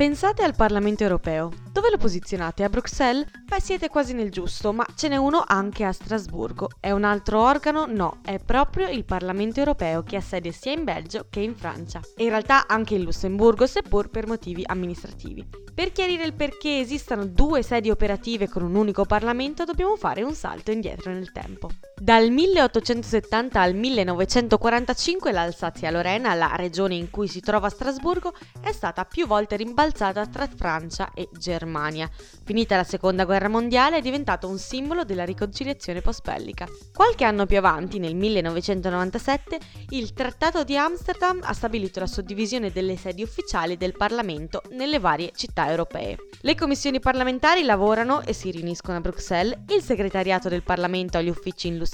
Pensate 0.00 0.42
al 0.42 0.56
Parlamento 0.56 1.02
europeo. 1.02 1.52
Dove 1.70 1.90
lo 1.90 1.98
posizionate? 1.98 2.64
A 2.64 2.70
Bruxelles? 2.70 3.26
Beh, 3.44 3.60
siete 3.60 3.90
quasi 3.90 4.14
nel 4.14 4.30
giusto, 4.30 4.72
ma 4.72 4.86
ce 4.96 5.08
n'è 5.08 5.16
uno 5.16 5.44
anche 5.46 5.84
a 5.84 5.92
Strasburgo. 5.92 6.70
È 6.80 6.90
un 6.90 7.04
altro 7.04 7.42
organo? 7.42 7.84
No, 7.84 8.20
è 8.24 8.38
proprio 8.38 8.88
il 8.88 9.04
Parlamento 9.04 9.58
europeo 9.58 10.02
che 10.02 10.16
ha 10.16 10.22
sede 10.22 10.52
sia 10.52 10.72
in 10.72 10.84
Belgio 10.84 11.26
che 11.28 11.40
in 11.40 11.54
Francia. 11.54 12.00
E 12.16 12.22
in 12.24 12.30
realtà 12.30 12.66
anche 12.66 12.94
in 12.94 13.02
Lussemburgo, 13.02 13.66
seppur 13.66 14.08
per 14.08 14.26
motivi 14.26 14.62
amministrativi. 14.64 15.46
Per 15.74 15.92
chiarire 15.92 16.24
il 16.24 16.32
perché 16.32 16.78
esistano 16.78 17.26
due 17.26 17.62
sedi 17.62 17.90
operative 17.90 18.48
con 18.48 18.62
un 18.62 18.76
unico 18.76 19.04
Parlamento, 19.04 19.64
dobbiamo 19.64 19.96
fare 19.96 20.22
un 20.22 20.32
salto 20.32 20.70
indietro 20.70 21.12
nel 21.12 21.30
tempo. 21.30 21.68
Dal 22.02 22.30
1870 22.30 23.60
al 23.60 23.74
1945 23.74 25.32
l'Alsazia-Lorena, 25.32 26.32
la 26.32 26.54
regione 26.56 26.94
in 26.94 27.10
cui 27.10 27.28
si 27.28 27.40
trova 27.40 27.68
Strasburgo, 27.68 28.32
è 28.62 28.72
stata 28.72 29.04
più 29.04 29.26
volte 29.26 29.56
rimbalzata 29.56 30.24
tra 30.24 30.48
Francia 30.48 31.10
e 31.12 31.28
Germania. 31.30 32.08
Finita 32.42 32.76
la 32.76 32.84
seconda 32.84 33.26
guerra 33.26 33.48
mondiale 33.48 33.98
è 33.98 34.00
diventato 34.00 34.48
un 34.48 34.56
simbolo 34.56 35.04
della 35.04 35.26
riconciliazione 35.26 36.00
post-bellica. 36.00 36.66
Qualche 36.94 37.24
anno 37.24 37.44
più 37.44 37.58
avanti, 37.58 37.98
nel 37.98 38.14
1997, 38.14 39.58
il 39.90 40.14
Trattato 40.14 40.64
di 40.64 40.78
Amsterdam 40.78 41.40
ha 41.42 41.52
stabilito 41.52 42.00
la 42.00 42.06
suddivisione 42.06 42.70
delle 42.70 42.96
sedi 42.96 43.22
ufficiali 43.22 43.76
del 43.76 43.94
Parlamento 43.94 44.62
nelle 44.70 45.00
varie 45.00 45.32
città 45.34 45.68
europee. 45.68 46.16
Le 46.40 46.54
commissioni 46.54 46.98
parlamentari 46.98 47.62
lavorano 47.62 48.22
e 48.22 48.32
si 48.32 48.50
riuniscono 48.50 48.96
a 48.96 49.00
Bruxelles, 49.02 49.58
il 49.68 49.82
segretariato 49.82 50.48
del 50.48 50.62
Parlamento 50.62 51.18
ha 51.18 51.20
gli 51.20 51.28
uffici 51.28 51.66
in 51.66 51.74
Lussemburgo 51.74 51.88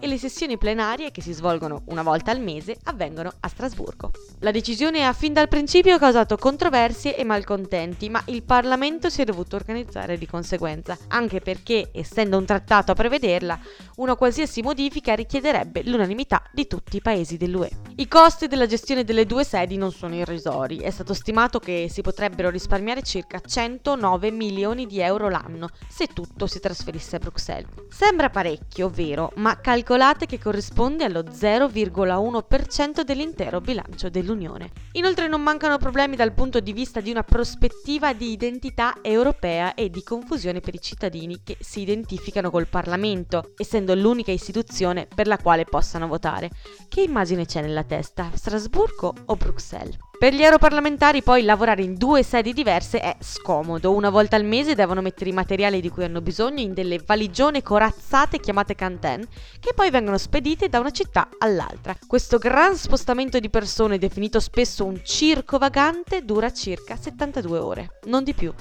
e 0.00 0.06
le 0.08 0.18
sessioni 0.18 0.58
plenarie, 0.58 1.12
che 1.12 1.22
si 1.22 1.32
svolgono 1.32 1.82
una 1.86 2.02
volta 2.02 2.32
al 2.32 2.40
mese, 2.40 2.76
avvengono 2.84 3.32
a 3.38 3.48
Strasburgo. 3.48 4.10
La 4.40 4.50
decisione 4.50 5.06
ha 5.06 5.12
fin 5.12 5.32
dal 5.32 5.48
principio 5.48 5.98
causato 5.98 6.36
controversie 6.36 7.16
e 7.16 7.22
malcontenti, 7.22 8.08
ma 8.08 8.20
il 8.26 8.42
Parlamento 8.42 9.08
si 9.10 9.22
è 9.22 9.24
dovuto 9.24 9.54
organizzare 9.54 10.18
di 10.18 10.26
conseguenza, 10.26 10.98
anche 11.08 11.40
perché, 11.40 11.90
essendo 11.92 12.36
un 12.36 12.44
trattato 12.44 12.90
a 12.90 12.94
prevederla, 12.94 13.58
una 13.96 14.16
qualsiasi 14.16 14.62
modifica 14.62 15.14
richiederebbe 15.14 15.84
l'unanimità 15.84 16.42
di 16.52 16.66
tutti 16.66 16.96
i 16.96 17.00
paesi 17.02 17.36
dell'UE. 17.36 17.70
I 17.96 18.08
costi 18.08 18.48
della 18.48 18.66
gestione 18.66 19.04
delle 19.04 19.26
due 19.26 19.44
sedi 19.44 19.76
non 19.76 19.92
sono 19.92 20.14
irrisori, 20.16 20.78
è 20.78 20.90
stato 20.90 21.14
stimato 21.14 21.60
che 21.60 21.86
si 21.88 22.00
potrebbero 22.00 22.50
risparmiare 22.50 23.02
circa 23.02 23.38
109 23.38 24.30
milioni 24.30 24.86
di 24.86 25.00
euro 25.00 25.28
l'anno 25.28 25.68
se 25.88 26.06
tutto 26.06 26.46
si 26.46 26.58
trasferisse 26.58 27.16
a 27.16 27.18
Bruxelles. 27.20 27.68
Sembra 27.90 28.30
parecchio, 28.30 28.88
vero, 28.88 29.11
ma 29.36 29.60
calcolate 29.60 30.26
che 30.26 30.38
corrisponde 30.38 31.04
allo 31.04 31.20
0,1% 31.22 33.02
dell'intero 33.02 33.60
bilancio 33.60 34.08
dell'Unione. 34.08 34.70
Inoltre 34.92 35.28
non 35.28 35.42
mancano 35.42 35.76
problemi 35.78 36.16
dal 36.16 36.32
punto 36.32 36.60
di 36.60 36.72
vista 36.72 37.00
di 37.00 37.10
una 37.10 37.22
prospettiva 37.22 38.12
di 38.12 38.32
identità 38.32 38.96
europea 39.02 39.74
e 39.74 39.90
di 39.90 40.02
confusione 40.02 40.60
per 40.60 40.74
i 40.74 40.80
cittadini 40.80 41.40
che 41.44 41.56
si 41.60 41.80
identificano 41.80 42.50
col 42.50 42.68
Parlamento, 42.68 43.52
essendo 43.56 43.94
l'unica 43.94 44.32
istituzione 44.32 45.06
per 45.12 45.26
la 45.26 45.36
quale 45.36 45.64
possano 45.64 46.06
votare. 46.06 46.50
Che 46.88 47.00
immagine 47.02 47.44
c'è 47.44 47.60
nella 47.60 47.84
testa? 47.84 48.30
Strasburgo 48.34 49.14
o 49.26 49.36
Bruxelles? 49.36 50.11
Per 50.22 50.32
gli 50.32 50.44
europarlamentari 50.44 51.20
poi 51.20 51.42
lavorare 51.42 51.82
in 51.82 51.96
due 51.96 52.22
sedi 52.22 52.52
diverse 52.52 53.00
è 53.00 53.16
scomodo. 53.18 53.90
Una 53.90 54.08
volta 54.08 54.36
al 54.36 54.44
mese 54.44 54.76
devono 54.76 55.00
mettere 55.00 55.30
i 55.30 55.32
materiali 55.32 55.80
di 55.80 55.88
cui 55.88 56.04
hanno 56.04 56.20
bisogno 56.20 56.60
in 56.60 56.74
delle 56.74 57.02
valigione 57.04 57.60
corazzate 57.60 58.38
chiamate 58.38 58.76
canten, 58.76 59.26
che 59.58 59.74
poi 59.74 59.90
vengono 59.90 60.18
spedite 60.18 60.68
da 60.68 60.78
una 60.78 60.92
città 60.92 61.28
all'altra. 61.38 61.96
Questo 62.06 62.38
gran 62.38 62.76
spostamento 62.76 63.40
di 63.40 63.50
persone, 63.50 63.98
definito 63.98 64.38
spesso 64.38 64.84
un 64.84 65.00
circo 65.02 65.58
vagante, 65.58 66.24
dura 66.24 66.52
circa 66.52 66.94
72 66.94 67.58
ore, 67.58 67.98
non 68.04 68.22
di 68.22 68.32
più. 68.32 68.54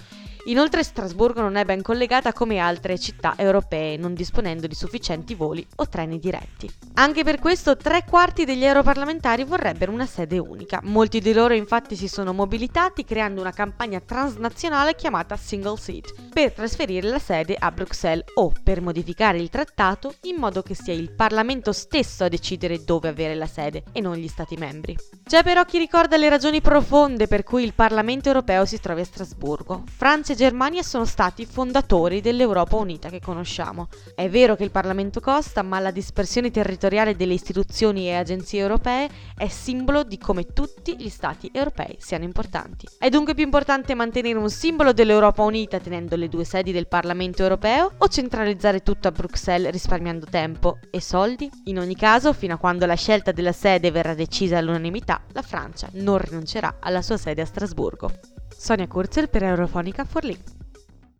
Inoltre 0.46 0.84
Strasburgo 0.84 1.42
non 1.42 1.56
è 1.56 1.66
ben 1.66 1.84
collegata 1.84 2.34
come 2.34 2.58
altre 2.58 2.98
città 2.98 3.36
europee, 3.38 3.96
non 3.96 4.16
disponendo 4.16 4.66
di 4.66 4.74
sufficienti 4.74 5.36
voli 5.36 5.66
o 5.76 5.88
treni 5.88 6.18
diretti. 6.18 6.68
Anche 6.96 7.24
per 7.24 7.38
questo 7.38 7.78
tre 7.78 8.06
quarti 8.10 8.44
degli 8.44 8.66
europarlamentari 8.66 9.44
vorrebbero 9.44 9.92
una 9.92 10.08
sede 10.08 10.40
unica. 10.40 10.80
Molti 10.84 11.20
di 11.20 11.32
loro 11.32 11.54
infatti 11.54 11.96
si 11.96 12.08
sono 12.08 12.34
mobilitati 12.34 13.06
creando 13.06 13.40
una 13.40 13.52
campagna 13.52 14.00
transnazionale 14.00 14.96
chiamata 14.96 15.38
Single 15.38 15.78
Seat 15.78 16.14
per 16.34 16.54
trasferire 16.54 17.08
la 17.08 17.20
sede 17.20 17.56
a 17.58 17.72
Bruxelles 17.72 18.26
o 18.36 18.52
per 18.64 18.82
modificare 18.82 19.38
il 19.38 19.50
trattato 19.50 20.16
in 20.24 20.38
modo 20.38 20.64
che 20.64 20.74
sia 20.74 20.94
il 20.94 21.12
Parlamento 21.12 21.72
stesso 21.72 22.24
a 22.24 22.30
decidere 22.30 22.84
dove 22.84 23.10
avere 23.10 23.36
la 23.36 23.48
sede 23.48 23.84
e 23.92 24.02
non 24.02 24.16
gli 24.16 24.28
Stati 24.28 24.56
membri. 24.56 24.98
C'è 25.24 25.44
però 25.44 25.66
chi 25.66 25.78
ricorda 25.78 26.18
le 26.18 26.30
ragioni 26.30 26.62
profonde 26.62 27.28
per 27.28 27.44
cui 27.44 27.64
il 27.64 27.74
Parlamento 27.74 28.28
europeo 28.28 28.66
si 28.66 28.80
trova 28.80 29.02
a 29.02 29.06
Strasburgo. 29.06 29.84
Francia 29.86 30.31
Francia 30.32 30.34
e 30.34 30.36
Germania 30.36 30.84
sono 30.84 31.06
stati 31.06 31.46
fondatori 31.46 32.22
dell'Europa 32.22 32.76
unita 32.78 33.10
che 33.10 33.20
conosciamo. 33.20 33.90
È 34.16 34.30
vero 34.30 34.56
che 34.56 34.64
il 34.64 34.72
Parlamento 34.72 35.20
costa, 35.20 35.62
ma 35.62 35.80
la 35.80 35.92
dispersione 35.92 36.52
territoriale 36.52 37.16
delle 37.16 37.34
istituzioni 37.34 38.08
e 38.08 38.16
agenzie 38.16 38.60
europee 38.60 39.10
è 39.36 39.48
simbolo 39.48 40.04
di 40.04 40.18
come 40.18 40.46
tutti 40.54 40.96
gli 40.98 41.10
Stati 41.10 41.50
europei 41.54 41.98
siano 42.00 42.24
importanti. 42.24 42.88
È 42.98 43.10
dunque 43.10 43.34
più 43.34 43.44
importante 43.44 43.94
mantenere 43.94 44.38
un 44.38 44.50
simbolo 44.50 44.94
dell'Europa 44.94 45.44
unita 45.44 45.80
tenendo 45.80 46.16
le 46.16 46.30
due 46.30 46.46
sedi 46.46 46.72
del 46.72 46.88
Parlamento 46.88 47.42
europeo 47.42 47.92
o 47.98 48.08
centralizzare 48.08 48.82
tutto 48.82 49.08
a 49.08 49.12
Bruxelles 49.12 49.72
risparmiando 49.72 50.28
tempo 50.30 50.78
e 50.90 51.02
soldi? 51.02 51.50
In 51.66 51.80
ogni 51.80 51.96
caso, 51.96 52.34
fino 52.34 52.54
a 52.54 52.58
quando 52.58 52.86
la 52.86 52.96
scelta 52.96 53.32
della 53.32 53.52
sede 53.52 53.92
verrà 53.92 54.14
decisa 54.14 54.58
all'unanimità, 54.58 55.22
la 55.34 55.42
Francia 55.42 55.90
non 55.94 56.18
rinuncerà 56.18 56.78
alla 56.80 57.02
sua 57.02 57.18
sede 57.18 57.42
a 57.42 57.46
Strasburgo. 57.46 58.31
Sonia 58.64 58.86
Kurzel 58.88 59.28
per 59.28 59.42
Eurofonica 59.42 60.06
Forlì. 60.06 60.38